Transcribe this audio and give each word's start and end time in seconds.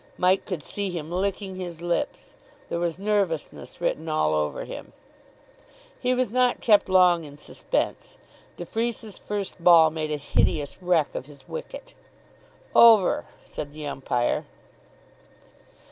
Mike 0.17 0.47
could 0.47 0.63
see 0.63 0.89
him 0.89 1.11
licking 1.11 1.57
his 1.57 1.79
lips. 1.79 2.33
There 2.69 2.79
was 2.79 2.97
nervousness 2.97 3.79
written 3.79 4.09
all 4.09 4.33
over 4.33 4.65
him. 4.65 4.93
He 6.01 6.15
was 6.15 6.31
not 6.31 6.59
kept 6.59 6.89
long 6.89 7.23
in 7.23 7.37
suspense. 7.37 8.17
De 8.57 8.65
Freece's 8.65 9.19
first 9.19 9.63
ball 9.63 9.91
made 9.91 10.09
a 10.09 10.17
hideous 10.17 10.81
wreck 10.81 11.13
of 11.13 11.27
his 11.27 11.47
wicket. 11.47 11.93
"Over," 12.73 13.25
said 13.45 13.73
the 13.73 13.85
umpire. 13.85 14.45